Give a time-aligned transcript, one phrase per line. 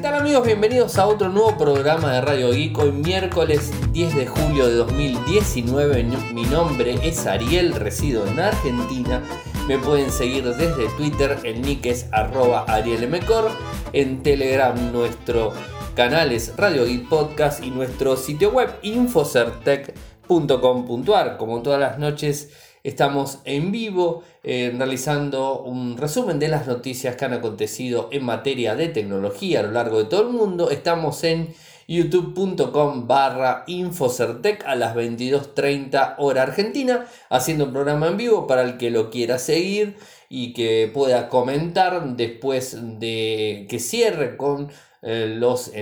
[0.00, 0.46] tal amigos?
[0.46, 2.78] Bienvenidos a otro nuevo programa de Radio Geek.
[2.78, 6.04] Hoy miércoles 10 de julio de 2019.
[6.32, 9.22] Mi nombre es Ariel, resido en Argentina.
[9.68, 13.50] Me pueden seguir desde Twitter, el nick es arroba arielmcor.
[13.92, 15.52] En Telegram nuestro
[15.94, 21.36] canal es Radio Geek Podcast y nuestro sitio web infocertec.com.ar.
[21.36, 22.48] Como todas las noches
[22.82, 28.74] Estamos en vivo eh, realizando un resumen de las noticias que han acontecido en materia
[28.74, 30.70] de tecnología a lo largo de todo el mundo.
[30.70, 31.54] Estamos en
[31.88, 38.78] youtube.com barra Infocertec a las 22.30 hora argentina, haciendo un programa en vivo para el
[38.78, 39.96] que lo quiera seguir
[40.30, 44.70] y que pueda comentar después de que cierre con
[45.02, 45.72] eh, los,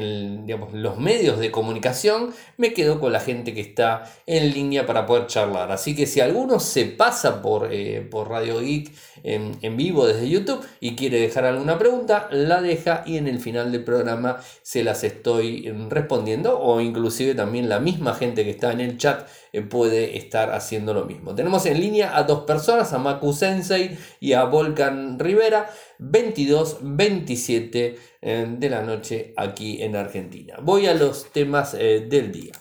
[0.72, 5.26] los medios de comunicación, me quedo con la gente que está en línea para poder
[5.26, 5.72] charlar.
[5.72, 8.92] Así que si alguno se pasa por, eh, por Radio Geek
[9.24, 13.40] en, en, vivo desde YouTube y quiere dejar alguna pregunta, la deja y en el
[13.40, 18.72] final del programa se las estoy respondiendo o inclusive también la misma gente que está
[18.72, 21.34] en el chat eh, puede estar haciendo lo mismo.
[21.34, 27.86] Tenemos en línea a dos personas, a Maku Sensei y a Volcan Rivera, 22, 27
[27.86, 27.98] eh,
[28.28, 30.56] de la noche aquí en Argentina.
[30.62, 32.52] Voy a los temas eh, del día.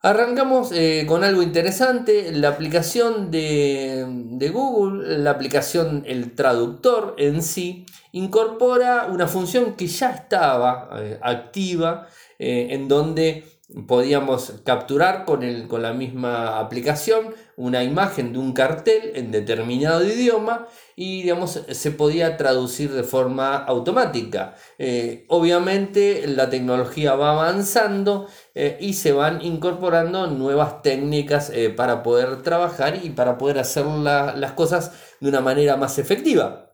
[0.00, 0.72] Arrancamos
[1.08, 9.08] con algo interesante, la aplicación de, de, Google, la aplicación, el traductor en sí, incorpora
[9.10, 10.88] una función que ya estaba
[11.20, 12.06] activa,
[12.38, 19.12] en donde podíamos capturar con, el, con la misma aplicación una imagen de un cartel
[19.14, 20.66] en determinado idioma
[20.96, 24.54] y digamos, se podía traducir de forma automática.
[24.78, 32.02] Eh, obviamente la tecnología va avanzando eh, y se van incorporando nuevas técnicas eh, para
[32.02, 36.68] poder trabajar y para poder hacer las cosas de una manera más efectiva.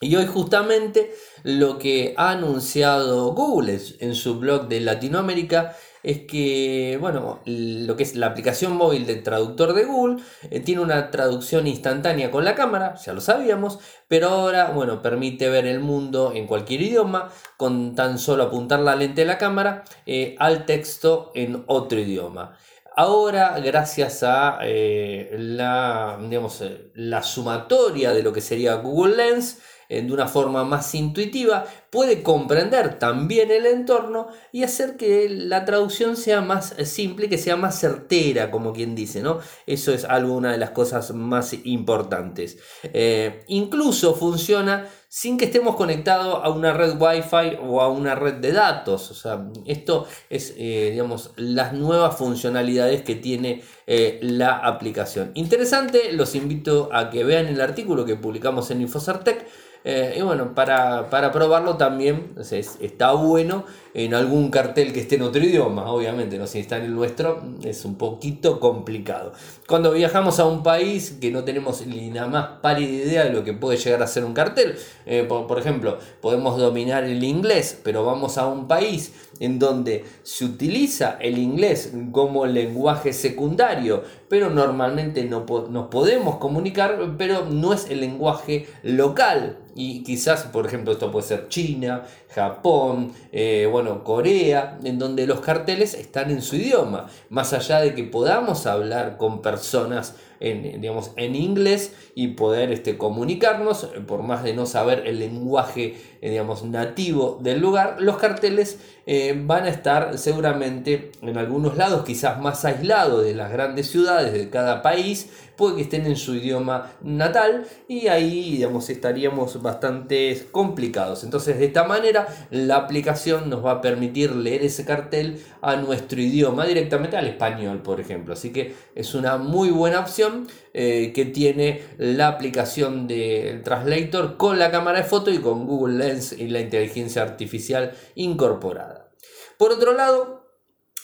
[0.00, 6.98] Y hoy justamente lo que ha anunciado Google en su blog de Latinoamérica es que,
[7.00, 11.66] bueno, lo que es la aplicación móvil del traductor de Google eh, tiene una traducción
[11.66, 16.46] instantánea con la cámara, ya lo sabíamos, pero ahora, bueno, permite ver el mundo en
[16.46, 21.64] cualquier idioma con tan solo apuntar la lente de la cámara eh, al texto en
[21.66, 22.56] otro idioma.
[23.00, 30.12] Ahora, gracias a eh, la, digamos, la sumatoria de lo que sería Google Lens, de
[30.12, 36.40] una forma más intuitiva, puede comprender también el entorno y hacer que la traducción sea
[36.42, 39.38] más simple, que sea más certera, como quien dice, ¿no?
[39.66, 42.58] Eso es algo, una de las cosas más importantes.
[42.82, 48.34] Eh, incluso funciona sin que estemos conectados a una red Wi-Fi o a una red
[48.34, 49.10] de datos.
[49.10, 55.30] O sea, esto es, eh, digamos, las nuevas funcionalidades que tiene eh, la aplicación.
[55.34, 59.46] Interesante, los invito a que vean el artículo que publicamos en Infocertec
[59.84, 62.34] eh, y bueno, para, probarlo también
[62.80, 63.64] está bueno
[64.04, 66.46] en algún cartel que esté en otro idioma, obviamente, ¿no?
[66.46, 69.32] si está en el nuestro es un poquito complicado.
[69.66, 73.42] Cuando viajamos a un país que no tenemos ni nada más pálida idea de lo
[73.42, 78.04] que puede llegar a ser un cartel, eh, por, ejemplo, podemos dominar el inglés, pero
[78.04, 85.24] vamos a un país en donde se utiliza el inglés como lenguaje secundario, pero normalmente
[85.24, 89.58] no nos podemos comunicar, pero no es el lenguaje local.
[89.74, 95.40] Y quizás, por ejemplo, esto puede ser China, Japón, eh, bueno, Corea, en donde los
[95.40, 97.06] carteles están en su idioma.
[97.30, 102.96] Más allá de que podamos hablar con personas en, digamos, en inglés y poder este,
[102.96, 108.80] comunicarnos, por más de no saber el lenguaje eh, digamos, nativo del lugar, los carteles
[109.06, 114.32] eh, van a estar seguramente en algunos lados, quizás más aislados de las grandes ciudades
[114.32, 120.46] de cada país, puede que estén en su idioma natal y ahí digamos, estaríamos bastante
[120.52, 121.24] complicados.
[121.24, 126.20] Entonces de esta manera la aplicación nos va a permitir leer ese cartel a nuestro
[126.20, 128.32] idioma, directamente al español, por ejemplo.
[128.32, 134.58] Así que es una muy buena opción eh, que tiene la aplicación del Translator con
[134.58, 139.10] la cámara de foto y con Google Lens y la inteligencia artificial incorporada.
[139.58, 140.46] Por otro lado,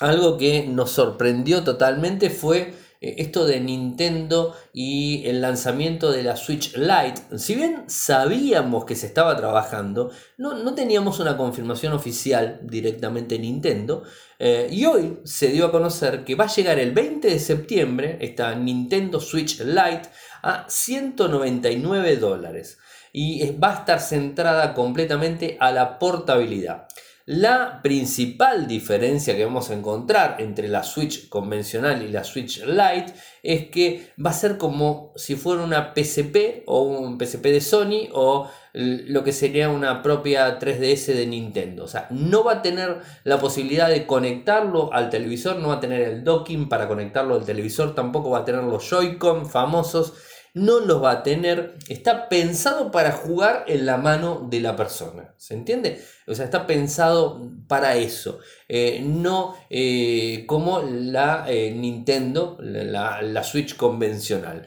[0.00, 2.75] algo que nos sorprendió totalmente fue
[3.18, 9.06] esto de Nintendo y el lanzamiento de la Switch Lite, si bien sabíamos que se
[9.06, 14.02] estaba trabajando, no, teníamos una confirmación oficial directamente en Nintendo,
[14.38, 18.18] eh, y hoy se dio a conocer que va a llegar el 20 de septiembre
[18.20, 20.08] esta Nintendo Switch Lite
[20.42, 22.78] a 199 dólares
[23.12, 26.88] y va a estar centrada completamente a la portabilidad.
[27.26, 33.15] La principal diferencia que vamos a encontrar entre la Switch convencional y la Switch Lite
[33.43, 38.11] es que va a ser como si fuera una PSP o un PSP de Sony
[38.12, 41.85] o lo que sería una propia 3DS de Nintendo.
[41.85, 45.81] O sea, no va a tener la posibilidad de conectarlo al televisor, no va a
[45.81, 50.12] tener el docking para conectarlo al televisor, tampoco va a tener los Joy-Con famosos
[50.54, 55.34] no los va a tener, está pensado para jugar en la mano de la persona,
[55.36, 56.00] ¿se entiende?
[56.28, 63.42] O sea, está pensado para eso, eh, no eh, como la eh, Nintendo, la, la,
[63.42, 64.66] Switch convencional.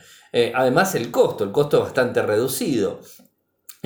[0.53, 2.99] además el costo, el costo es bastante reducido.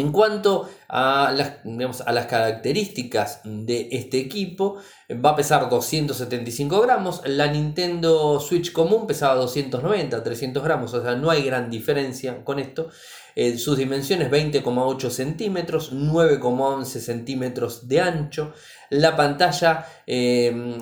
[0.01, 4.77] En cuanto a las, características de este equipo,
[5.23, 7.21] va a pesar 275 gramos.
[7.25, 12.57] La Nintendo Switch común pesaba 290, 300 gramos, o sea, no hay gran diferencia con
[12.57, 12.89] esto.
[13.35, 18.53] Eh, sus dimensiones 20,8 centímetros, 9,11 centímetros de ancho.
[18.89, 20.79] La pantalla em,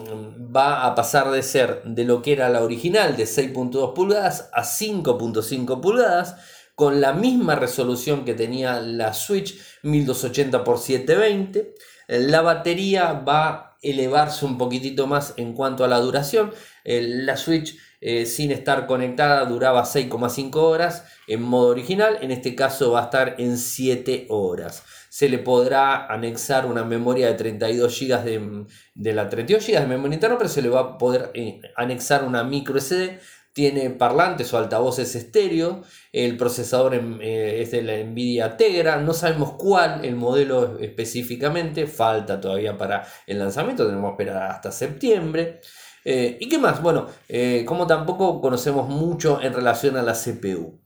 [0.55, 4.63] va a pasar de ser de lo que era la original de 6.2 pulgadas a
[4.63, 6.37] 5.5 pulgadas
[6.79, 11.75] con la misma resolución que tenía la Switch 1280 x 720.
[12.07, 16.53] La batería va a elevarse un poquitito más en cuanto a la duración.
[16.85, 22.19] La Switch eh, sin estar conectada duraba 6,5 horas en modo original.
[22.21, 24.85] En este caso va a estar en 7 horas.
[25.09, 28.65] Se le podrá anexar una memoria de 32 GB de,
[28.95, 32.23] de la 32 GB de memoria interna, pero se le va a poder eh, anexar
[32.23, 33.19] una micro SD
[33.59, 35.83] tiene parlantes o altavoces estéreo,
[36.13, 42.39] el procesador eh, es de la Nvidia Tegra, no sabemos cuál el modelo específicamente, falta
[42.39, 45.59] todavía para el lanzamiento, tenemos que esperar hasta septiembre.
[46.05, 46.81] Eh, ¿Y qué más?
[46.81, 50.79] Bueno, eh, como tampoco conocemos mucho en relación a la CPU.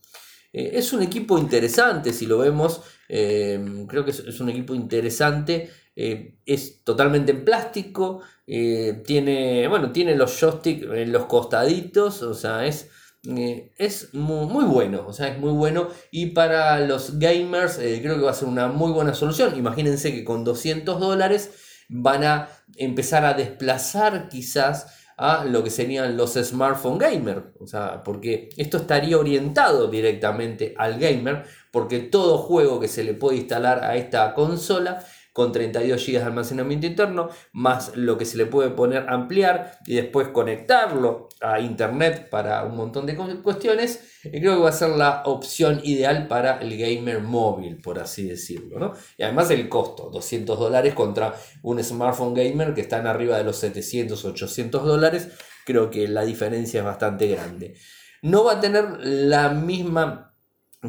[0.52, 7.34] es un equipo interesante, si lo vemos, creo que es, un equipo interesante, es totalmente
[7.34, 12.90] en plástico, eh, tiene, bueno, tiene los joysticks en los costaditos, o sea, es,
[13.28, 15.88] eh, es muy, bueno, o sea, es muy bueno.
[16.12, 19.57] Y para los gamers eh, creo que va a ser una muy buena solución.
[19.57, 21.51] Imagínense que con 200 dólares
[21.90, 24.88] van a empezar a desplazar quizás
[25.18, 31.00] a lo que serían los smartphone gamer, o sea, porque esto estaría orientado directamente al
[31.00, 36.19] gamer, porque todo juego que se le puede instalar a esta consola con 32 GB
[36.19, 41.59] de almacenamiento interno, más lo que se le puede poner ampliar y después conectarlo a
[41.59, 46.59] internet para un montón de cuestiones, creo que va a ser la opción ideal para
[46.59, 48.94] el gamer móvil, por así decirlo.
[49.18, 51.33] Y además el costo, 200 dólares contra
[51.63, 55.30] un smartphone gamer que está en arriba de los 700, 800 dólares,
[55.65, 57.74] creo que la diferencia es bastante grande.
[58.21, 60.35] No va a tener la misma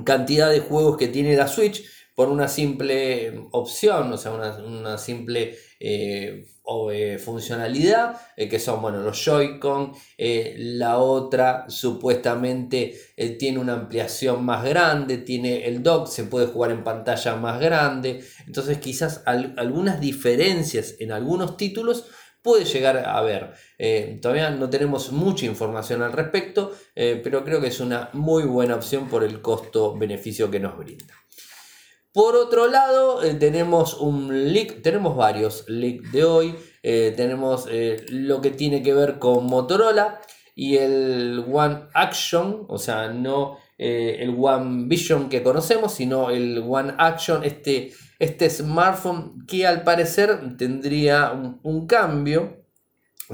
[0.05, 5.57] cantidad de juegos que tiene la Switch, por una simple opción, o sea, una, simple
[5.81, 6.47] eh,
[6.93, 12.95] eh, funcionalidad, eh, que son bueno, los Joy-Con, la otra supuestamente
[13.39, 18.25] tiene una ampliación más grande, tiene el dock, se puede jugar en pantalla más grande,
[18.47, 22.07] entonces quizás algunas diferencias en algunos títulos
[22.43, 23.55] puede llegar a haber.
[24.21, 29.09] todavía no tenemos mucha información al respecto, pero creo que es una muy buena opción
[29.09, 31.24] por el costo-beneficio que nos brinda.
[32.15, 36.55] Por otro lado, eh, tenemos un leak, tenemos varios leaks de hoy.
[36.85, 40.21] Eh, tenemos eh, lo que tiene que ver con Motorola
[40.55, 46.95] y el One Action, o sea, no el One Vision que conocemos, sino el One
[46.99, 52.65] Action, este, este smartphone que al parecer tendría un, un cambio,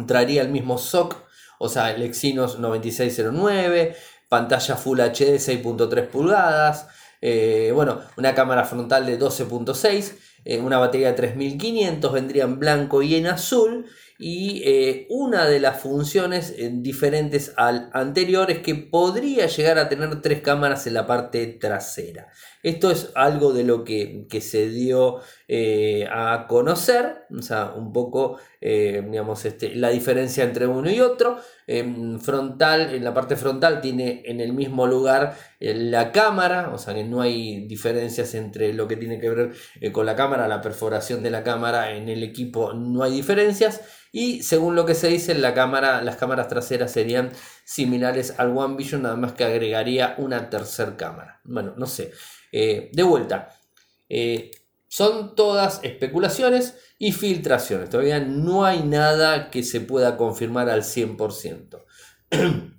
[0.07, 1.17] traería el mismo SOC,
[1.59, 3.95] o sea, el Exynos 9609,
[4.31, 6.89] pantalla Full HD 6.3 pulgadas.
[7.21, 13.03] Eh, bueno, una cámara frontal de 12.6, eh, una batería de 3500, vendría en blanco
[13.03, 13.87] y en azul.
[14.19, 20.21] Y eh, una de las funciones diferentes al anterior es que podría llegar a tener
[20.21, 22.29] tres cámaras en la parte trasera.
[22.63, 28.39] Esto es algo de lo que, se dio eh, a conocer, o sea, un poco,
[28.61, 31.39] eh, digamos, este, la diferencia entre uno y otro.
[31.67, 36.79] En frontal, en la parte frontal tiene en el mismo lugar eh, la cámara, o
[36.79, 40.61] sea que no hay diferencias entre lo que tiene que ver con la cámara, la
[40.61, 43.81] perforación de la cámara en el equipo, no hay diferencias.
[44.13, 47.31] Y según lo que se dice, la cámara, las cámaras traseras serían
[47.71, 51.41] similares al One Vision, nada más que agregaría una tercera cámara.
[51.45, 52.11] Bueno, no sé.
[52.51, 53.57] Eh, de vuelta,
[54.09, 54.51] eh,
[54.89, 57.89] son todas especulaciones y filtraciones.
[57.89, 61.85] Todavía no hay nada que se pueda confirmar al 100%.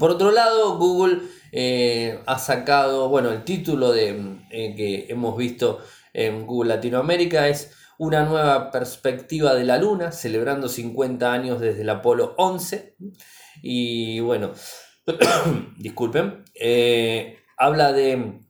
[0.00, 1.20] Por otro lado, Google
[1.52, 5.78] eh, ha sacado, bueno, el título de, que hemos visto
[6.12, 11.90] en Google Latinoamérica es una nueva perspectiva de la Luna, celebrando 50 años desde el
[11.90, 12.96] Apolo 11.
[13.62, 14.52] Y bueno,
[15.78, 16.44] disculpen,
[17.56, 18.46] habla de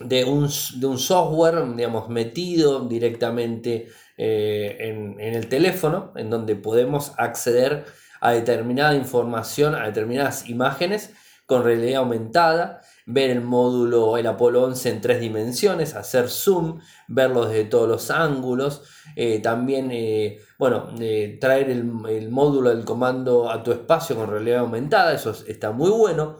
[0.00, 7.84] de un, software, digamos, metido directamente eh, en, en, el teléfono, en donde podemos acceder
[8.20, 11.12] a determinada información, a determinadas imágenes
[11.46, 17.46] con realidad aumentada, ver el módulo, el Apolo 11 en tres dimensiones, hacer zoom, verlo
[17.46, 18.82] desde todos los ángulos,
[19.14, 24.58] eh, también, eh, bueno, eh, traer el, módulo del comando a tu espacio con realidad
[24.58, 26.38] aumentada, eso está muy bueno,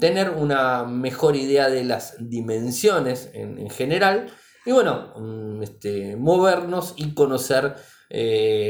[0.00, 4.28] tener una mejor idea de las dimensiones en, general
[4.64, 7.76] y bueno, mm, este, movernos y conocer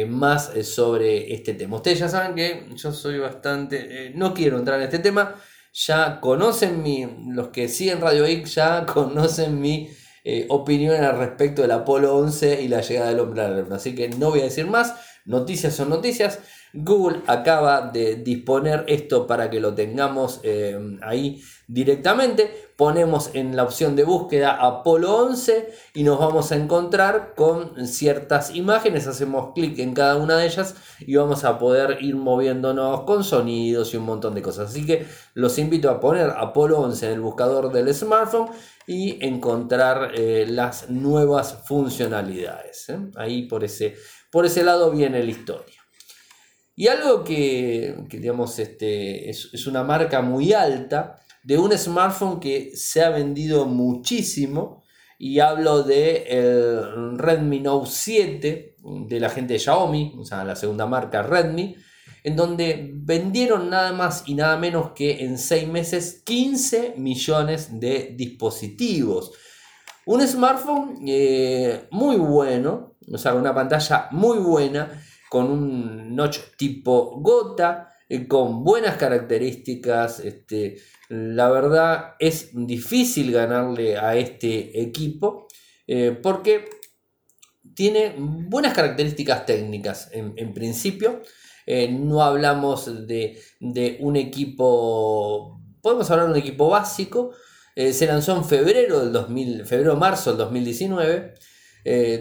[0.09, 1.77] más sobre este tema.
[1.77, 5.37] Ustedes ya saben que yo soy bastante, no quiero entrar en este tema,
[5.73, 9.89] ya conocen mi, los que siguen Radio X ya conocen mi
[10.25, 13.77] eh, opinión al respecto del Apolo 11 y la llegada del hombre a la luna.
[13.77, 14.95] Así que no voy a decir más,
[15.25, 16.41] noticias son noticias.
[16.75, 22.68] Google acaba de disponer esto para que lo tengamos eh, ahí directamente.
[22.79, 28.55] Ponemos en la opción de búsqueda Apolo 11 y nos vamos a encontrar con ciertas
[28.55, 29.09] imágenes.
[29.09, 33.93] Hacemos clic en cada una de ellas y vamos a poder ir moviéndonos con sonidos
[33.93, 34.71] y un montón de cosas.
[34.71, 38.51] Así que los invito a poner Apolo 11 en el buscador del smartphone
[38.87, 42.91] y encontrar eh, las nuevas funcionalidades.
[42.91, 42.99] ¿eh?
[43.17, 43.97] Ahí por ese,
[44.31, 45.83] por ese lado viene la historia.
[46.77, 53.03] Y algo que, digamos, este, es, una marca muy alta de un smartphone que se
[53.03, 54.85] ha vendido muchísimo.
[55.19, 58.77] Y hablo de el Redmi Note 7
[59.09, 61.75] de la gente de Xiaomi, o sea, la segunda marca Redmi,
[62.23, 68.15] en donde vendieron nada más y nada menos que en 6 meses 15 millones de
[68.17, 69.33] dispositivos.
[70.07, 77.21] Un smartphone eh, muy bueno, o sea, una pantalla muy buena con un notch tipo
[77.21, 77.88] gota,
[78.27, 80.21] con buenas características.
[80.21, 80.77] Este,
[81.09, 85.47] la verdad es difícil ganarle a este equipo
[85.87, 86.69] eh, porque
[87.75, 91.23] tiene buenas características técnicas en, principio.
[91.67, 93.39] Eh, no hablamos de,
[94.01, 97.33] un equipo, podemos hablar de un equipo básico.
[97.77, 101.35] se lanzó en febrero del 2000, febrero-marzo del 2019.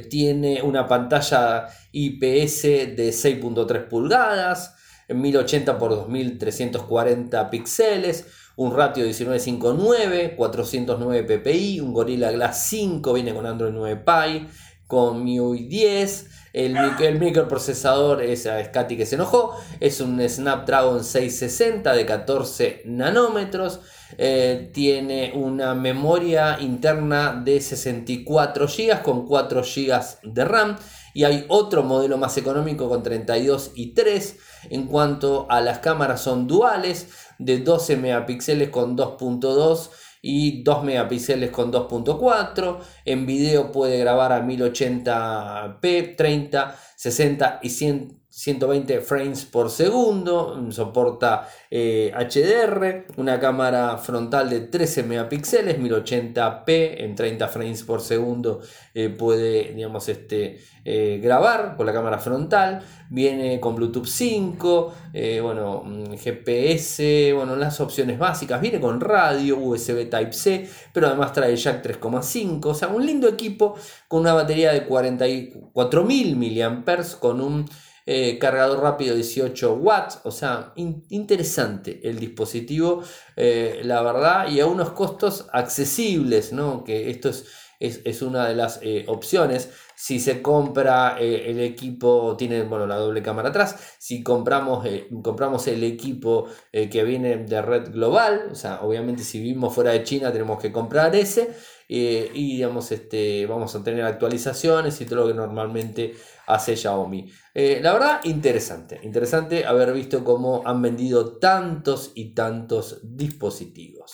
[0.10, 4.77] tiene una pantalla IPS de 6.3 pulgadas,
[5.08, 13.34] 1080 x 2340 píxeles, un ratio de 1959, 409 ppi, un Gorilla Glass 5, viene
[13.34, 14.48] con Android 9 Pie,
[14.88, 21.04] con MIUI 10, el, el, microprocesador es, es Katy que se enojó, es un Snapdragon
[21.04, 23.82] 660 de 14 nanómetros,
[24.18, 30.78] eh, tiene una memoria interna de 64 GB con 4 GB de RAM
[31.18, 34.38] y hay otro modelo más económico con 32 y 3.
[34.70, 37.08] En cuanto a las cámaras son duales
[37.40, 39.90] de 12 megapíxeles con 2.2
[40.22, 42.78] y 2 megapíxeles con 2.4.
[43.04, 51.50] En video puede grabar a 1080p, 30, 60 y 100 120 frames por segundo, soporta
[51.72, 58.62] HDR, eh, una cámara frontal de 13 megapíxeles, 1080p en 30 frames por segundo
[58.94, 64.94] eh, puede digamos, este, eh, grabar con la cámara frontal, viene con Bluetooth 5,
[65.42, 71.56] bueno, mm, GPS, bueno, las opciones básicas, viene con radio, USB Type-C, pero además trae
[71.56, 73.76] jack 3,5, o sea, un lindo equipo
[74.08, 77.66] con una batería de 44.000 mAh con un
[78.10, 83.04] eh, cargador rápido 18 watts, o sea, interesante el dispositivo,
[83.36, 86.86] eh, la verdad, y a unos costos accesibles, ¿no?
[86.86, 87.44] Que esto es,
[87.82, 89.72] es, una de las eh, opciones.
[89.94, 93.76] Si se compra el equipo, tiene bueno, la doble cámara atrás.
[94.00, 94.88] Si compramos,
[95.22, 100.04] compramos el equipo que viene de red global, o sea, obviamente si vivimos fuera de
[100.04, 101.50] China tenemos que comprar ese.
[101.88, 106.16] Y digamos, este, vamos a tener actualizaciones y todo lo que normalmente
[106.48, 107.32] hace Xiaomi.
[107.54, 109.00] Eh, la verdad, interesante.
[109.04, 114.14] Interesante haber visto cómo han vendido tantos y tantos dispositivos.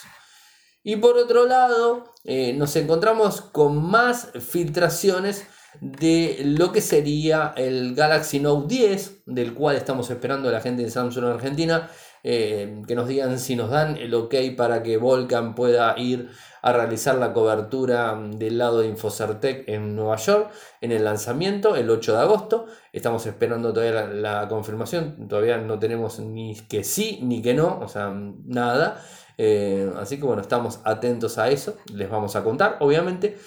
[0.84, 5.48] Y por otro lado, eh, nos encontramos con más filtraciones
[5.80, 10.84] de lo que sería el Galaxy Note 10, del cual estamos esperando a la gente
[10.84, 11.89] de Samsung en Argentina,
[12.24, 16.30] eh, que nos digan si nos dan el ok para que Volcan pueda ir
[16.62, 20.50] a realizar la cobertura del lado de Infocertec en Nueva York
[20.80, 22.65] en el lanzamiento el 8 de agosto.
[22.94, 27.89] Estamos esperando todavía la, confirmación, todavía no tenemos ni que sí ni que no, o
[27.89, 28.13] sea,
[28.46, 29.03] nada.
[29.38, 33.38] Eh, así que bueno, estamos atentos a eso, les vamos a contar, obviamente.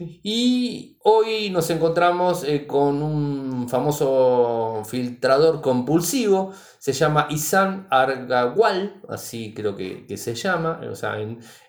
[0.00, 9.52] Y hoy nos encontramos eh, con un famoso filtrador compulsivo, se llama Isan Argawal, así
[9.52, 11.18] creo que, se llama, o sea,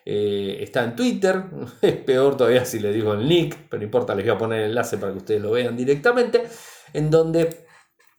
[0.06, 1.44] eh, está en Twitter,
[1.82, 4.60] es peor todavía si le digo el nick, pero no importa, les voy a poner
[4.60, 6.44] el enlace para que ustedes lo vean directamente,
[6.94, 7.66] en donde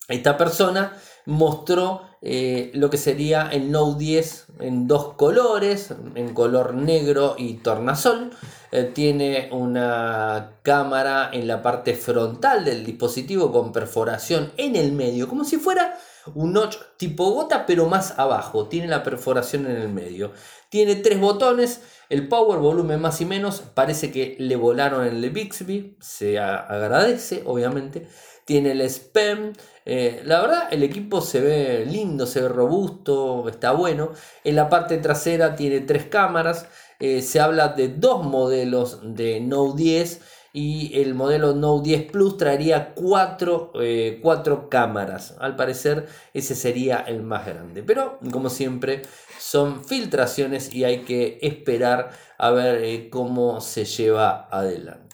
[0.08, 6.74] esta persona mostró eh, lo que sería el Note 10 en dos colores, en color
[6.74, 8.32] negro y tornasol.
[8.72, 15.28] Eh, tiene una cámara en la parte frontal del dispositivo con perforación en el medio,
[15.28, 15.98] como si fuera
[16.36, 18.68] un notch tipo gota, pero más abajo.
[18.68, 20.32] Tiene la perforación en el medio.
[20.70, 21.82] Tiene tres botones.
[22.10, 23.62] El power, volumen más y menos.
[23.74, 25.98] Parece que le volaron el Bixby.
[26.00, 28.08] Se agradece, obviamente.
[28.46, 29.54] Tiene el spam.
[29.86, 34.12] Eh, la verdad, el equipo se ve lindo, se ve robusto, está bueno.
[34.44, 36.68] En la parte trasera tiene tres cámaras.
[37.00, 40.22] Eh, se habla de dos modelos de Note 10
[40.54, 45.36] y el modelo Note 10 Plus traería eh, cuatro, cámaras.
[45.40, 47.84] Al parecer ese sería el más grande.
[47.84, 49.02] Pero como siempre
[49.40, 55.13] son filtraciones y hay que esperar a ver cómo se lleva adelante.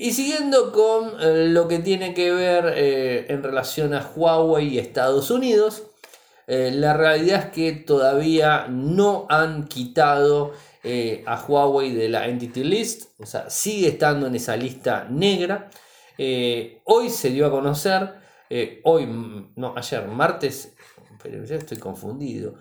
[0.00, 4.78] Y siguiendo con eh, lo que tiene que ver eh, en relación a Huawei y
[4.78, 5.86] Estados Unidos,
[6.46, 10.52] eh, la realidad es que todavía no han quitado
[11.26, 15.68] a Huawei de la Entity List, o sea, sigue estando en esa lista negra.
[16.84, 18.14] hoy se dio a conocer,
[18.84, 19.06] hoy,
[19.56, 20.74] no, ayer, martes,
[21.22, 22.54] pero ya estoy confundido,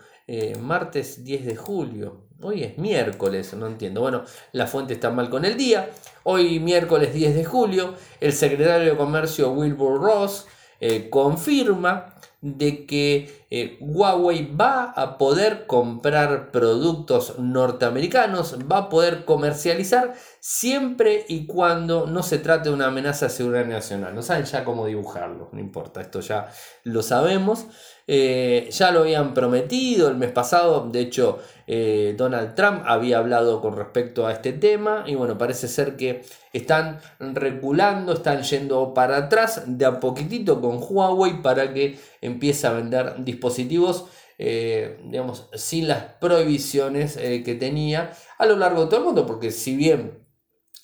[0.60, 4.02] martes 10 de julio, Hoy es miércoles, no entiendo.
[4.02, 5.90] Bueno, la fuente está mal con el día.
[6.24, 10.46] Hoy, miércoles 10 de julio, el secretario de Comercio Wilbur Ross
[10.80, 12.14] eh, confirma
[12.56, 21.26] de que eh, Huawei va a poder comprar productos norteamericanos, va a poder comercializar siempre
[21.28, 24.16] y cuando no se trate de una amenaza de seguridad nacional.
[24.16, 26.50] No saben ya cómo dibujarlo, no importa, esto ya
[26.84, 27.68] lo sabemos.
[28.10, 33.60] Eh, ya lo habían prometido el mes pasado, de hecho eh, Donald Trump había hablado
[33.60, 36.24] con respecto a este tema y bueno, parece ser que
[36.54, 42.72] están reculando, están yendo para atrás de a poquitito con Huawei para que empiece a
[42.72, 44.06] vender dispositivos.
[44.40, 49.50] Eh, digamos, sin las prohibiciones que tenía a lo largo de todo el mundo, porque
[49.50, 50.28] si bien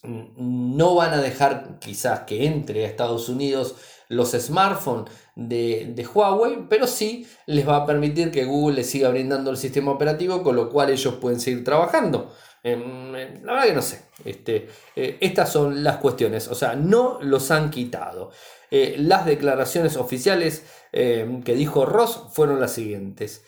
[0.04, 3.76] no van a dejar quizás que entre a Estados Unidos
[4.10, 9.50] los smartphones de, Huawei, pero sí les va a permitir que Google les siga brindando
[9.50, 12.32] el sistema operativo, con lo cual ellos pueden seguir trabajando.
[12.64, 14.06] Em, em, la verdad que no sé.
[14.24, 16.48] Este, eh, estas son las cuestiones.
[16.48, 18.32] O sea, no los han quitado.
[18.76, 23.44] Eh, las declaraciones oficiales em, que dijo Ross fueron las siguientes.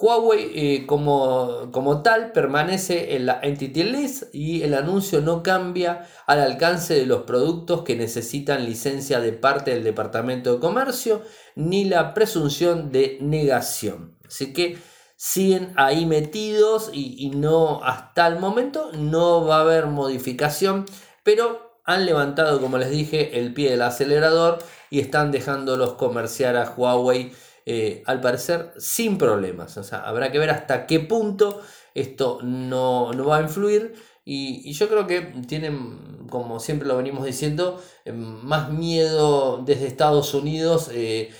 [0.00, 6.06] Huawei eh, como, como, tal permanece en la Entity List y el anuncio no cambia
[6.28, 11.22] al alcance de los productos que necesitan licencia de parte del Departamento de Comercio
[11.56, 14.16] ni la presunción de negación.
[14.28, 14.78] Así que
[15.16, 20.84] siguen ahí metidos y, y no hasta el momento no va a haber modificación,
[21.24, 24.58] pero han levantado, como les dije, el pie del acelerador
[24.90, 27.32] y están dejándolos comerciar a Huawei
[27.64, 29.74] eh, al parecer sin problemas.
[29.78, 31.62] O sea, habrá que ver hasta qué punto
[31.94, 33.94] esto no, va a influir.
[34.22, 40.34] Y, yo creo que tienen, como siempre lo venimos diciendo, eh, más miedo desde Estados
[40.34, 41.30] Unidos eh,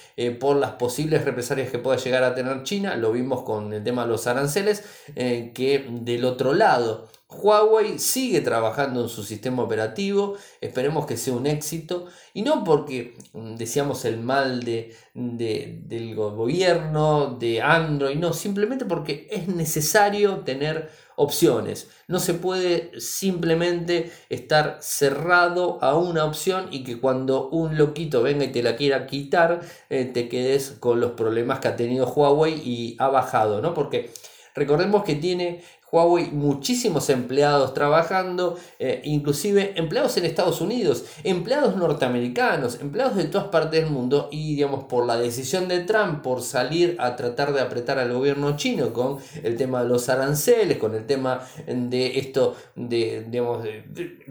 [0.41, 2.97] por las posibles represalias que pueda llegar a tener China.
[2.97, 7.09] Lo vimos con el tema de los aranceles, que del otro lado.
[7.31, 13.19] Huawei sigue trabajando en su sistema operativo, esperemos que sea un éxito, y no porque
[13.35, 20.91] mm, decíamos el mal de, del gobierno, de Android, no, simplemente porque es necesario tener
[21.19, 21.91] opciones.
[22.07, 28.45] No se puede simplemente estar cerrado a una opción y que cuando un loquito venga
[28.45, 32.55] y te la quiera quitar, eh, te quedes con los problemas que ha tenido Huawei
[32.55, 33.75] y ha bajado, ¿no?
[33.75, 34.11] Porque
[34.55, 42.81] recordemos que tiene Huawei muchísimos empleados trabajando, eh, inclusive empleados en Estados Unidos, empleados norteamericanos,
[42.81, 46.97] empleados de todas partes del mundo y digamos por la decisión de Trump por salir
[46.99, 51.07] a tratar de apretar al gobierno chino con el tema de los aranceles, con el
[51.07, 53.67] tema de esto de, digamos,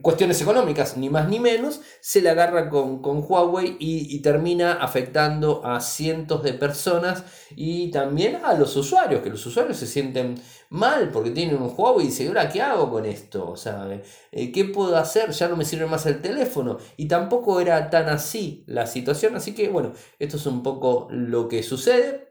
[0.01, 5.65] cuestiones económicas, ni más ni menos, se le agarra con, con Huawei y termina afectando
[5.65, 7.23] a cientos de personas
[7.55, 10.35] y también a los usuarios, que los usuarios se sienten
[10.69, 13.49] mal porque tienen un juego y dicen, ¿ahora qué hago con esto?
[13.49, 13.88] O sea,
[14.32, 15.32] eh, ¿qué puedo hacer?
[15.32, 16.77] Ya no me sirve más el teléfono.
[16.97, 19.36] Y tampoco era tan así la situación.
[19.36, 22.27] Así que bueno, esto es un poco lo que sucede.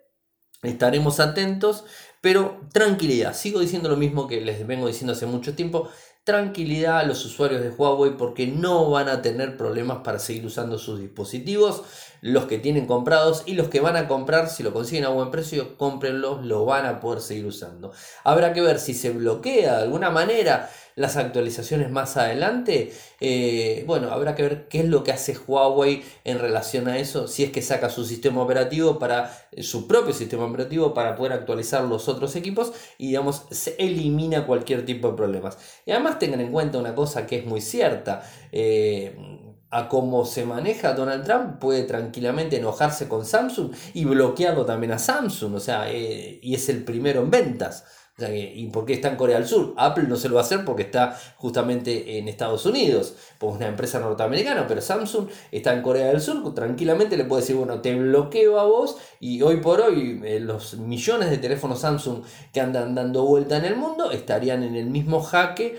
[0.62, 1.84] Estaremos atentos,
[2.20, 3.34] pero tranquilidad.
[3.34, 5.88] Sigo diciendo lo mismo que les vengo diciendo hace mucho tiempo.
[6.26, 10.76] Tranquilidad a los usuarios de Huawei porque no van a tener problemas para seguir usando
[10.76, 11.84] sus dispositivos.
[12.20, 15.30] Los que tienen comprados y los que van a comprar, si lo consiguen a buen
[15.30, 17.92] precio, cómprenlos, lo van a poder seguir usando.
[18.24, 22.92] Habrá que ver si se bloquea de alguna manera las actualizaciones más adelante.
[23.20, 27.28] Eh, bueno, habrá que ver qué es lo que hace Huawei en relación a eso,
[27.28, 31.34] si es que saca su sistema operativo para eh, su propio sistema operativo para poder
[31.34, 35.58] actualizar los otros equipos y digamos se elimina cualquier tipo de problemas.
[35.84, 38.22] Y además tengan en cuenta una cosa que es muy cierta.
[38.50, 39.14] Eh,
[39.68, 44.98] a cómo se maneja Donald Trump, puede tranquilamente enojarse con Samsung y bloquearlo también a
[44.98, 47.84] Samsung, o sea, y es el primero en ventas.
[48.18, 49.74] ¿Y por qué está en Corea del Sur?
[49.76, 53.68] Apple no se lo va a hacer porque está justamente en Estados Unidos, pues una
[53.68, 57.94] empresa norteamericana, pero Samsung está en Corea del Sur, tranquilamente le puede decir, bueno, te
[57.94, 62.22] bloqueo a vos y hoy por hoy eh, los millones de teléfonos Samsung
[62.54, 65.78] que andan dando vuelta en el mundo estarían en el mismo jaque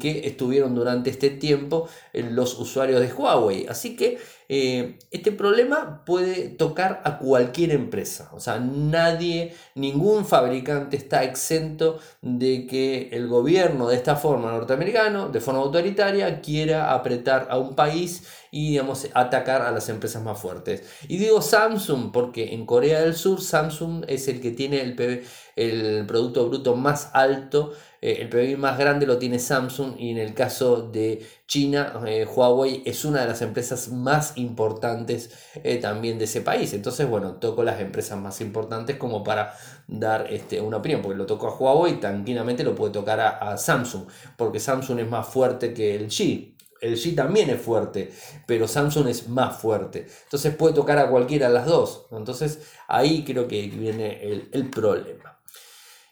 [0.00, 3.66] que estuvieron durante este tiempo eh, los usuarios de Huawei.
[3.68, 8.30] Así que eh, este problema puede tocar a cualquier empresa.
[8.32, 15.28] O sea, nadie, ningún fabricante está exento de que el gobierno de esta forma norteamericano,
[15.28, 20.40] de forma autoritaria, quiera apretar a un país y digamos, atacar a las empresas más
[20.40, 20.82] fuertes.
[21.08, 25.24] Y digo Samsung porque en Corea del Sur Samsung es el que tiene el,
[25.56, 30.18] el Producto Bruto más alto eh, el PBI más grande lo tiene Samsung y en
[30.18, 35.30] el caso de China, eh, Huawei es una de las empresas más importantes
[35.62, 36.72] eh, también de ese país.
[36.72, 39.54] Entonces, bueno, toco las empresas más importantes como para
[39.86, 44.06] dar este, una opinión, porque lo toco a Huawei, tranquilamente lo puede tocar a, Samsung,
[44.36, 46.52] porque Samsung es más fuerte que el G.
[46.80, 48.12] El G también es fuerte,
[48.46, 50.06] pero Samsung es más fuerte.
[50.24, 52.06] Entonces puede tocar a cualquiera de las dos.
[52.12, 55.36] Entonces ahí creo que viene el, el problema.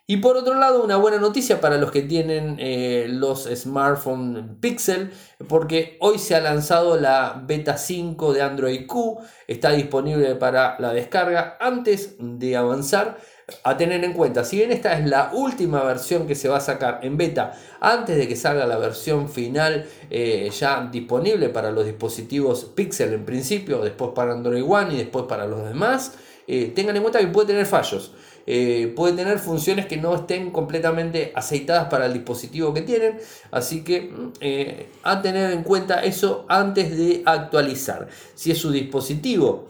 [0.07, 5.11] Y por otro lado, una buena noticia para los que tienen eh, los smartphones Pixel,
[5.49, 10.93] porque hoy se ha lanzado la beta 5 de Android Q, está disponible para la
[10.93, 11.57] descarga.
[11.59, 13.17] Antes de avanzar,
[13.63, 16.61] a tener en cuenta, si bien esta es la última versión que se va a
[16.61, 21.87] sacar en beta, antes de que salga la versión final eh, ya disponible para los
[21.87, 26.13] dispositivos Pixel en principio, después para Android One y después para los demás,
[26.47, 28.13] eh, tengan en cuenta que puede tener fallos.
[28.47, 33.19] Eh, puede tener funciones que no estén completamente aceitadas para el dispositivo que tienen.
[33.51, 38.09] Así que mm, eh, a tener en cuenta eso antes de actualizar.
[38.35, 39.69] Si es su dispositivo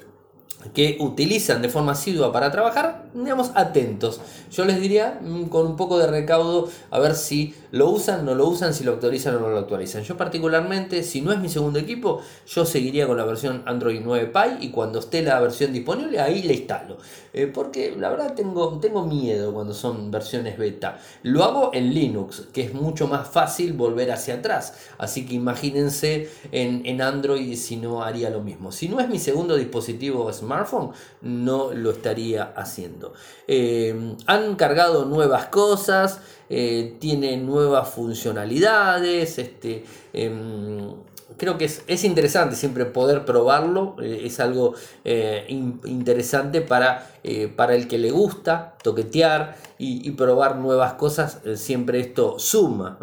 [0.73, 4.21] que utilizan de forma asidua para trabajar, digamos, atentos.
[4.51, 8.35] Yo les diría mm, con un poco de recaudo a ver si lo usan, no
[8.35, 10.03] lo usan, si lo actualizan o no lo actualizan.
[10.03, 14.31] Yo particularmente, si no es mi segundo equipo, yo seguiría con la versión Android 9
[14.33, 16.99] Pie y cuando esté la versión disponible, ahí la instalo.
[17.33, 20.99] Eh, porque la verdad tengo, tengo miedo cuando son versiones beta.
[21.25, 24.75] Lo hago en Linux, que es mucho más fácil volver hacia atrás.
[24.99, 28.71] Así que imagínense en, en Android si no haría lo mismo.
[28.71, 30.25] Si no es mi segundo dispositivo
[30.55, 33.13] smartphone, no lo estaría haciendo.
[33.47, 36.21] Eh, han cargado nuevas cosas.
[36.51, 40.93] Eh, tiene nuevas funcionalidades, este, em,
[41.39, 47.11] creo que es, interesante siempre poder probarlo, eh, es algo eh, interesante para,
[47.57, 52.99] para el que le gusta toquetear y, probar nuevas cosas, siempre esto suma.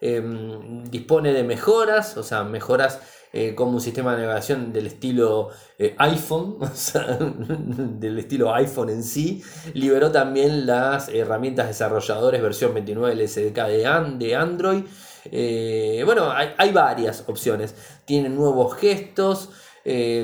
[0.00, 3.00] Em, dispone de mejoras, o sea, mejoras
[3.32, 6.58] eh, como un sistema de navegación del estilo eh, iPhone,
[8.00, 9.42] del estilo iPhone en sí.
[9.74, 14.84] Liberó también las herramientas desarrolladores versión 29 LSDK de, de Android.
[15.26, 17.74] Eh, bueno, hay, hay, varias opciones.
[18.06, 19.50] Tiene nuevos gestos.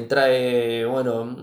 [0.09, 1.37] trae, bueno,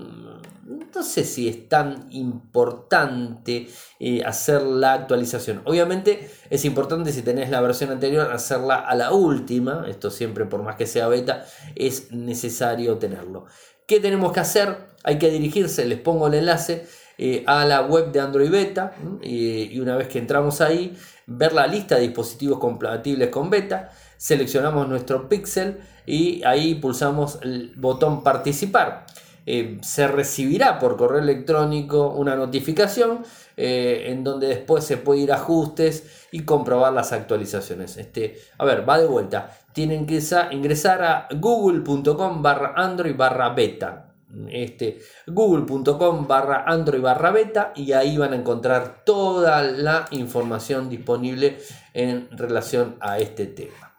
[0.93, 3.67] no sé si es tan importante
[3.99, 5.61] eh, hacer la actualización.
[5.65, 9.85] Obviamente es importante si tenés la versión anterior hacerla a la última.
[9.87, 13.45] Esto siempre por más que sea beta es necesario tenerlo.
[13.87, 14.77] ¿Qué tenemos que hacer?
[15.03, 16.85] Hay que dirigirse, les pongo el enlace
[17.17, 20.95] eh, a la web de Android Beta y una vez que entramos ahí,
[21.27, 27.73] ver la lista de dispositivos compatibles con beta, seleccionamos nuestro pixel y ahí pulsamos el
[27.75, 29.05] botón participar.
[29.45, 33.23] Eh, se recibirá por correo electrónico una notificación
[33.57, 37.97] eh, en donde después se puede ir a ajustes y comprobar las actualizaciones.
[37.97, 39.57] Este, a ver, va de vuelta.
[39.73, 44.07] Tienen que ingresar a google.com barra android barra beta.
[44.49, 51.57] Este, google.com barra android barra beta y ahí van a encontrar toda la información disponible
[51.93, 53.90] en relación a este tema.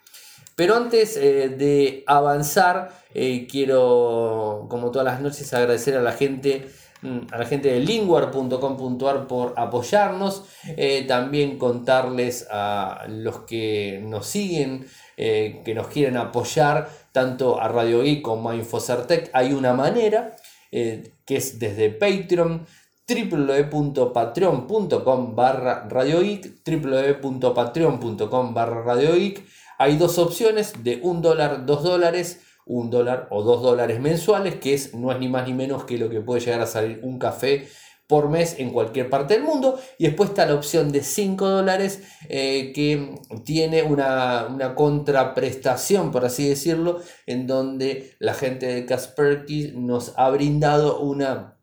[0.57, 6.69] Pero antes eh, de avanzar, eh, quiero, como todas las noches, agradecer a la gente
[7.03, 10.45] mm, a la gente de linguar.com.ar por apoyarnos,
[10.77, 14.87] eh, también contarles a los que nos siguen,
[15.17, 20.35] que nos quieren apoyar, tanto a Radio Geek como a Infocertec, hay una manera,
[20.71, 22.67] que es desde Patreon,
[23.07, 29.45] www.patreon.com barra radioic www.patreon.com barra radioic
[29.83, 34.75] hay dos opciones de un dólar, dos dólares, un dólar o dos dólares mensuales, que
[34.75, 37.19] es, no es ni más ni menos que lo que puede llegar a salir un
[37.19, 37.67] café
[38.07, 39.81] por mes en cualquier parte del mundo.
[39.99, 46.25] Y después está la opción de 5 dólares eh, que tiene una, una, contraprestación, por
[46.25, 51.59] así decirlo, en donde la gente de Kasperky nos ha brindado una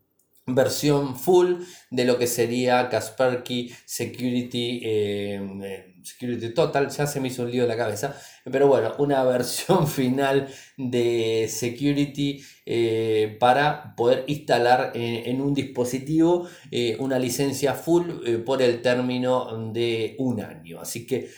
[0.46, 7.42] versión full de lo que sería Kaspersky Security, eh, Security Total, ya se me hizo
[7.42, 8.14] un lío en la cabeza,
[8.50, 16.96] pero bueno, una versión final de Security eh, para poder instalar en un dispositivo eh,
[17.00, 18.08] una licencia full
[18.44, 20.80] por el término de un año.
[20.80, 21.30] Así que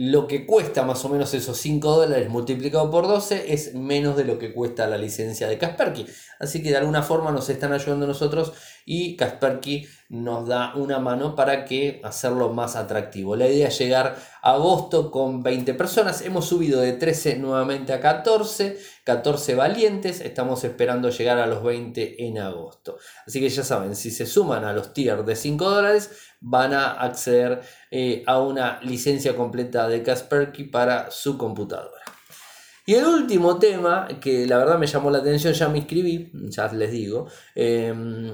[0.00, 4.24] lo que cuesta más o menos esos 5 dólares multiplicado por 12 es menos de
[4.24, 6.06] lo que cuesta la licencia de Kasperky.
[6.38, 8.52] Así que de alguna forma nos están ayudando nosotros
[8.84, 13.36] y Kasperky nos da una mano para que hacerlo más atractivo.
[13.36, 16.22] La idea es llegar a agosto con 20 personas.
[16.22, 20.20] Hemos subido de 13 nuevamente a 14, 14 valientes.
[20.20, 22.96] Estamos esperando llegar a los 20 en agosto.
[23.26, 26.92] Así que ya saben, si se suman a los tiers de 5 dólares, van a
[26.92, 32.17] acceder eh, a una licencia completa de Kasperky para su computadora.
[32.88, 36.72] Y el último tema, que la verdad me llamó la atención, ya me inscribí, ya
[36.72, 38.32] les digo, em,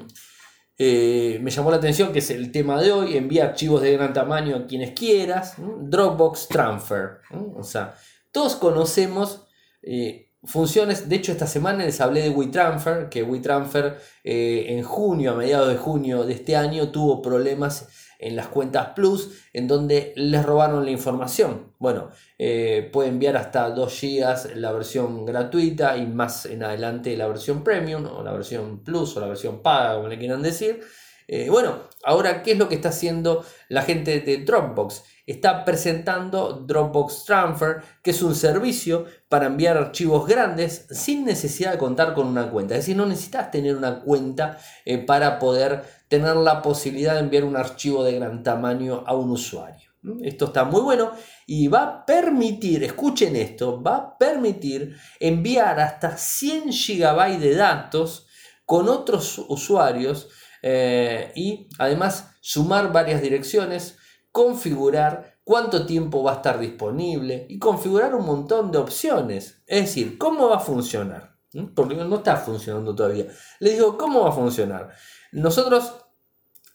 [0.78, 4.12] eh, me llamó la atención que es el tema de hoy, envía archivos de gran
[4.12, 7.18] tamaño a quienes quieras, Dropbox Transfer.
[7.56, 7.96] O sea,
[8.30, 9.44] todos conocemos
[9.82, 15.32] eh, funciones, de hecho esta semana les hablé de WeTransfer, que WeTransfer eh, en junio,
[15.32, 17.88] a mediados de junio de este año, tuvo problemas
[18.24, 21.72] en las cuentas Plus en donde les robaron la información.
[21.78, 27.28] Bueno, eh, puede enviar hasta 2 GB la versión gratuita y más en adelante la
[27.28, 30.82] versión Premium o la versión Plus o la versión paga, como le quieran decir.
[31.26, 35.02] Eh, bueno, ahora, ¿qué es lo que está haciendo la gente de Dropbox?
[35.26, 41.78] Está presentando Dropbox Transfer, que es un servicio para enviar archivos grandes sin necesidad de
[41.78, 42.74] contar con una cuenta.
[42.74, 47.44] Es decir, no necesitas tener una cuenta eh, para poder tener la posibilidad de enviar
[47.44, 49.94] un archivo de gran tamaño a un usuario.
[50.22, 51.12] Esto está muy bueno
[51.46, 58.26] y va a permitir, escuchen esto, va a permitir enviar hasta 100 GB de datos
[58.66, 60.28] con otros usuarios
[60.66, 63.98] eh, y además sumar varias direcciones,
[64.32, 69.62] configurar cuánto tiempo va a estar disponible y configurar un montón de opciones.
[69.66, 71.36] Es decir, ¿cómo va a funcionar?
[71.52, 71.74] ¿Mm?
[71.74, 73.26] Porque no está funcionando todavía.
[73.60, 74.88] Les digo, ¿cómo va a funcionar?
[75.32, 75.96] Nosotros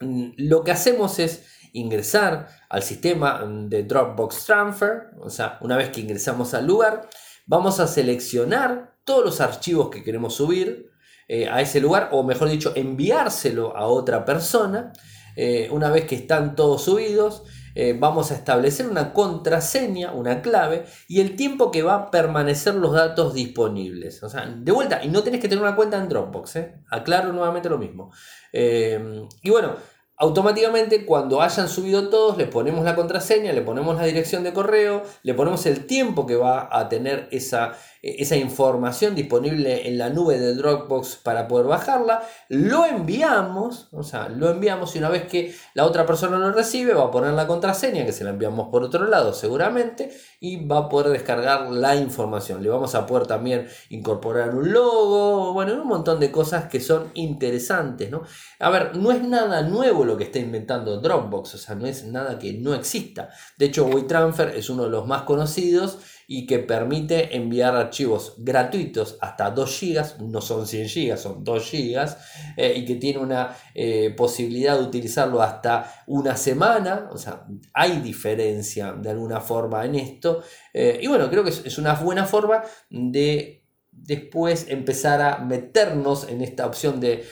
[0.01, 5.89] mm, lo que hacemos es ingresar al sistema de Dropbox Transfer, o sea, una vez
[5.89, 7.09] que ingresamos al lugar,
[7.47, 10.88] vamos a seleccionar todos los archivos que queremos subir,
[11.31, 14.91] eh, a ese lugar, o mejor dicho, enviárselo a otra persona.
[15.35, 17.43] Eh, una vez que están todos subidos,
[17.75, 22.73] eh, vamos a establecer una contraseña, una clave, y el tiempo que va a permanecer
[22.73, 24.23] los datos disponibles.
[24.23, 26.57] O sea, de vuelta, y no tenés que tener una cuenta en Dropbox,
[26.89, 28.11] aclaro nuevamente lo mismo.
[28.51, 29.75] y bueno,
[30.19, 35.03] automáticamente cuando hayan subido todos le ponemos la contraseña, le ponemos la dirección de correo,
[35.23, 40.39] le ponemos el tiempo que va a tener esa, esa información disponible en la nube
[40.39, 45.53] de Dropbox para poder bajarla, lo enviamos, o sea, lo enviamos y una vez que
[45.73, 48.83] la otra persona lo recibe va a poner la contraseña que se la enviamos por
[48.83, 52.63] otro lado seguramente y va a poder descargar la información.
[52.63, 57.11] Le vamos a poder también incorporar un logo, bueno, un montón de cosas que son
[57.15, 58.23] interesantes, ¿no?
[58.59, 62.05] A ver, no es nada nuevo lo que está inventando Dropbox, o sea, no es
[62.05, 63.29] nada que no exista.
[63.57, 65.99] De hecho, WeTransfer es uno de los más conocidos
[66.31, 71.71] y que permite enviar archivos gratuitos hasta 2 GB, no son 100 GB, son 2
[71.71, 72.07] GB,
[72.55, 77.99] eh, y que tiene una eh, posibilidad de utilizarlo hasta una semana, o sea, hay
[78.01, 82.61] diferencia de alguna forma en esto, eh, y bueno, creo que es una buena forma
[82.91, 83.58] de
[84.05, 87.25] después empezar a meternos en esta opción de,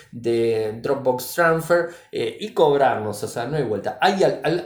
[0.82, 3.98] Dropbox Transfer eh, y cobrarnos, o sea, no hay vuelta.
[4.02, 4.22] Hay,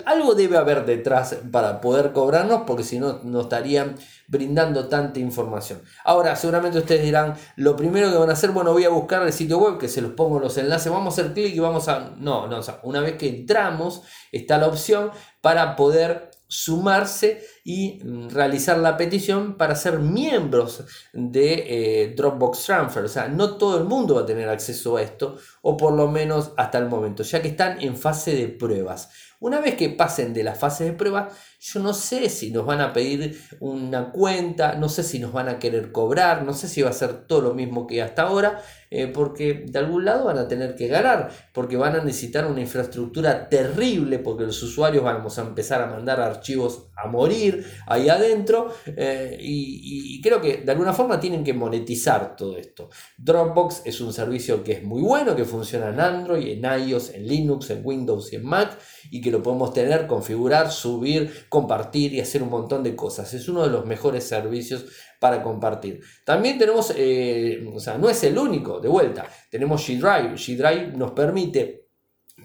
[0.06, 3.96] algo debe haber detrás para poder cobrarnos porque si no, no estarían
[4.28, 5.82] brindando tanta información.
[6.06, 9.34] Ahora, seguramente ustedes dirán, lo primero que van a hacer, bueno, voy a buscar el
[9.34, 12.12] sitio web, que se los pongo los enlaces, vamos a hacer clic y vamos a...
[12.18, 15.12] No, no, o sea, una vez que entramos, está la opción
[15.42, 20.84] para poder sumarse y mm, realizar la petición para ser miembros
[21.14, 23.06] de eh, Dropbox Transfer.
[23.06, 26.10] O sea, no todo el mundo va a tener acceso a esto, o por lo
[26.10, 29.10] menos hasta el momento, ya que están en fase de pruebas.
[29.40, 31.30] Una vez que pasen de la fase de prueba,
[31.64, 35.48] yo no sé si nos van a pedir una cuenta, no sé si nos van
[35.48, 38.64] a querer cobrar, no sé si va a ser todo lo mismo que hasta ahora,
[38.90, 42.62] eh, porque de algún lado van a tener que ganar, porque van a necesitar una
[42.62, 48.74] infraestructura terrible, porque los usuarios vamos a empezar a mandar archivos a morir ahí adentro,
[48.88, 52.90] eh, y, y creo que de alguna forma tienen que monetizar todo esto.
[53.20, 57.28] Dropbox es un servicio que es muy bueno, que funciona en Android, en iOS, en
[57.28, 58.80] Linux, en Windows y en Mac
[59.12, 63.34] y que lo podemos tener, configurar, subir, compartir y hacer un montón de cosas.
[63.34, 64.86] Es uno de los mejores servicios
[65.20, 66.00] para compartir.
[66.26, 70.36] También tenemos, eh, o sea, no es el único, de vuelta, tenemos G-Drive.
[70.36, 71.90] G-Drive nos permite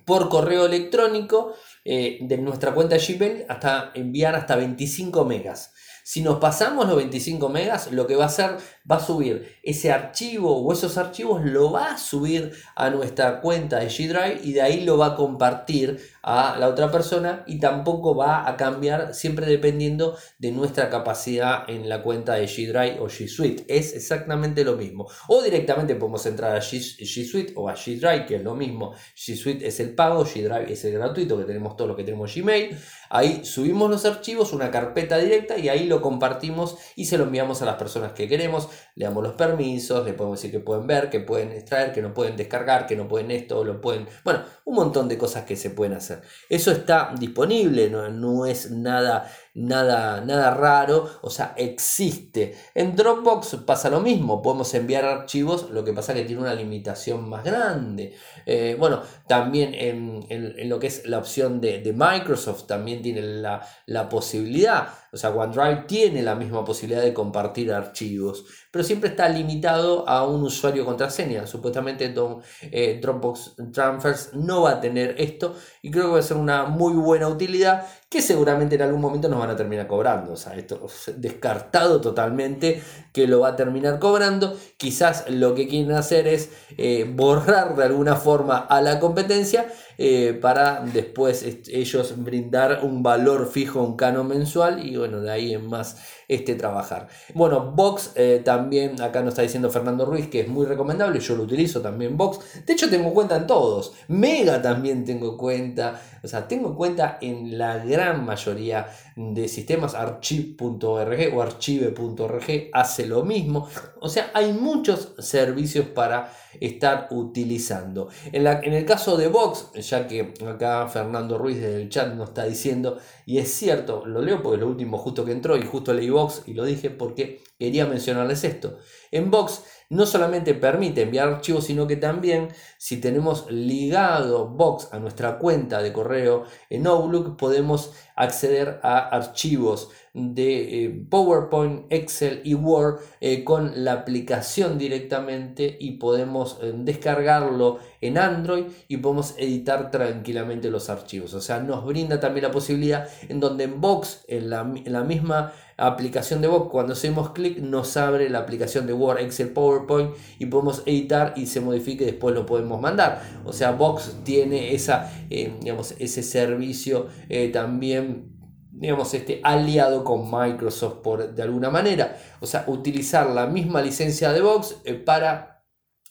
[0.04, 5.72] por correo electrónico eh, de nuestra cuenta Gmail hasta enviar hasta 25 megas.
[6.02, 8.56] Si nos pasamos los 25 megas, lo que va a hacer,
[8.88, 13.78] va a subir ese archivo o esos archivos, lo va a subir a nuestra cuenta
[13.80, 17.60] de G Drive y de ahí lo va a compartir a la otra persona y
[17.60, 22.98] tampoco va a cambiar siempre dependiendo de nuestra capacidad en la cuenta de G Drive
[23.00, 23.64] o G Suite.
[23.68, 25.08] Es exactamente lo mismo.
[25.28, 26.80] O directamente podemos entrar a G,
[27.24, 28.92] Suite o a G Drive, que es lo mismo.
[29.14, 32.02] G Suite es el pago, G Drive es el gratuito, que tenemos todo lo que
[32.02, 32.76] tenemos Gmail.
[33.08, 37.62] Ahí subimos los archivos, una carpeta directa y ahí lo compartimos y se lo enviamos
[37.62, 38.68] a las personas que queremos.
[38.96, 42.12] Le damos los permisos, le podemos decir que pueden ver, que pueden extraer, que no
[42.12, 44.08] pueden descargar, que no pueden esto, lo pueden...
[44.24, 46.15] Bueno, un montón de cosas que se pueden hacer.
[46.48, 52.54] Eso está disponible, no, es nada, nada, nada raro, o sea, existe.
[52.74, 57.28] En Dropbox pasa lo mismo, podemos enviar archivos, lo que pasa que tiene una limitación
[57.28, 58.14] más grande.
[58.44, 64.08] Eh, bueno, también en, lo que es la opción de, Microsoft, también tiene la, la
[64.08, 70.06] posibilidad o sea, OneDrive tiene la misma posibilidad de compartir archivos, pero siempre está limitado
[70.06, 71.46] a un usuario contraseña.
[71.46, 72.14] Supuestamente
[72.60, 76.66] eh, Dropbox Transfers no va a tener esto y creo que va a ser una
[76.66, 80.32] muy buena utilidad que seguramente en algún momento nos van a terminar cobrando.
[80.32, 82.80] O sea, esto descartado totalmente
[83.12, 84.56] que lo va a terminar cobrando.
[84.76, 89.66] Quizás lo que quieren hacer es eh, borrar de alguna forma a la competencia
[89.98, 95.54] eh, para después ellos brindar un valor fijo, un canon mensual y bueno, de ahí
[95.54, 95.96] en más
[96.28, 97.08] este, trabajar.
[97.34, 101.36] Bueno, Box eh, también, acá nos está diciendo Fernando Ruiz que es muy recomendable, yo
[101.36, 102.64] lo utilizo también Box.
[102.66, 107.58] De hecho tengo cuenta en todos, Mega también tengo cuenta, o sea, tengo cuenta en
[107.58, 113.66] la gran mayoría de sistemas, archive.org o archive.org hace lo mismo.
[113.98, 118.08] O sea, hay muchos servicios para estar utilizando.
[118.30, 122.28] En, la, en el caso de Vox, ya que acá Fernando Ruiz del chat nos
[122.28, 125.94] está diciendo, y es cierto, lo leo porque lo último justo que entró y justo
[125.94, 128.78] leí Vox y lo dije porque quería mencionarles esto.
[129.10, 134.98] En Vox no solamente permite enviar archivos, sino que también si tenemos ligado Box a
[134.98, 142.54] nuestra cuenta de correo en Outlook, podemos acceder a archivos de eh, PowerPoint, Excel y
[142.54, 149.90] Word eh, con la aplicación directamente y podemos eh, descargarlo en Android y podemos editar
[149.90, 151.34] tranquilamente los archivos.
[151.34, 155.04] O sea, nos brinda también la posibilidad en donde en Box, en la, en la
[155.04, 160.14] misma aplicación de Box, cuando hacemos clic nos abre la aplicación de Word, Excel, PowerPoint
[160.38, 163.22] y podemos editar y se modifique y después lo podemos mandar.
[163.44, 167.08] O sea, Box tiene esa, digamos, ese servicio
[167.52, 168.36] también
[168.78, 172.18] digamos, este, aliado con Microsoft por, de alguna manera.
[172.40, 175.64] O sea, utilizar la misma licencia de Vox eh, para,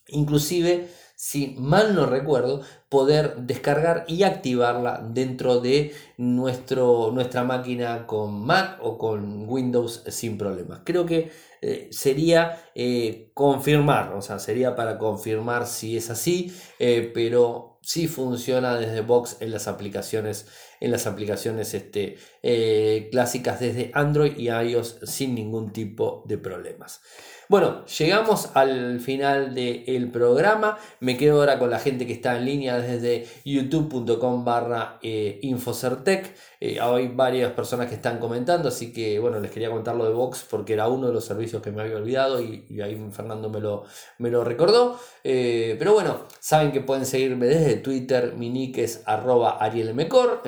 [0.08, 0.88] inclusive,
[1.26, 8.78] si mal no recuerdo, poder descargar y activarla dentro de nuestro, nuestra máquina con Mac
[8.80, 10.82] o con Windows sin problemas.
[10.86, 11.32] Creo que
[11.64, 18.76] eh, sería eh, confirmar, o sea, sería para confirmar si es así, pero sí funciona
[18.76, 20.46] desde Box en las aplicaciones
[20.80, 27.02] en las aplicaciones este, eh, clásicas desde Android y iOS sin ningún tipo de problemas.
[27.48, 30.80] Bueno, llegamos al final del programa.
[31.00, 36.36] Me quedo ahora con la gente que está en línea desde youtube.com barra eh, infocertec.
[36.60, 40.14] Eh, hay varias personas que están comentando, así que bueno, les quería contar lo de
[40.14, 43.60] Vox porque era uno de los servicios que me había olvidado y, ahí Fernando me
[43.60, 43.84] lo,
[44.18, 45.00] me lo recordó.
[45.22, 50.42] Pero bueno, saben que pueden seguirme desde Twitter, mi nick es arroba arielmecor,